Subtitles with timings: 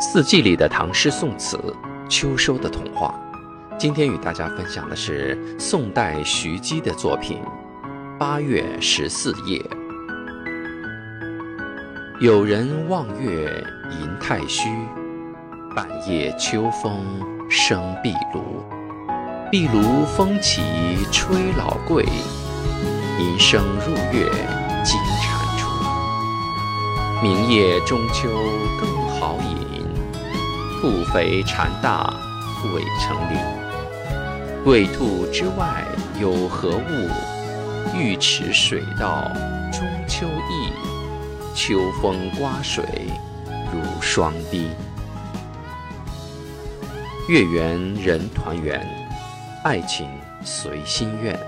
[0.00, 1.58] 四季里的唐诗宋词，
[2.08, 3.12] 秋收的童话。
[3.76, 7.38] 今天与大家分享的是宋代徐姬的作品
[8.18, 9.58] 《八月十四夜》。
[12.20, 13.52] 有人望月
[13.90, 14.68] 吟太虚，
[15.74, 17.04] 半夜秋风
[17.50, 18.62] 生壁炉。
[19.50, 20.62] 壁炉风起
[21.10, 22.04] 吹老桂，
[23.18, 24.30] 银声入月
[24.84, 25.26] 惊蟾
[25.58, 27.20] 蜍。
[27.20, 28.28] 明夜中秋
[28.80, 28.88] 更
[29.18, 29.57] 好饮，
[30.88, 32.10] 兔肥蝉大
[32.72, 33.38] 未成林。
[34.64, 35.84] 桂兔之外
[36.18, 37.10] 有何物？
[37.94, 39.30] 玉池水到
[39.70, 40.72] 中秋意，
[41.54, 42.82] 秋风刮水
[43.70, 44.70] 如霜滴。
[47.28, 48.80] 月圆人团圆，
[49.64, 50.08] 爱情
[50.42, 51.38] 随心愿。